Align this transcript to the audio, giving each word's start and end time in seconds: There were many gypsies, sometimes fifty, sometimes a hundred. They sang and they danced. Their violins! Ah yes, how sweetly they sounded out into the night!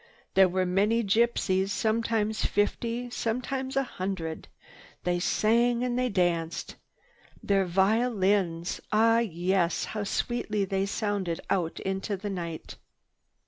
There 0.33 0.49
were 0.49 0.65
many 0.65 1.03
gypsies, 1.03 1.69
sometimes 1.69 2.43
fifty, 2.43 3.11
sometimes 3.11 3.77
a 3.77 3.83
hundred. 3.83 4.47
They 5.03 5.19
sang 5.19 5.83
and 5.83 5.95
they 5.99 6.09
danced. 6.09 6.75
Their 7.43 7.65
violins! 7.65 8.81
Ah 8.91 9.19
yes, 9.19 9.85
how 9.85 10.03
sweetly 10.05 10.65
they 10.65 10.87
sounded 10.87 11.39
out 11.51 11.79
into 11.81 12.17
the 12.17 12.31
night! 12.31 12.77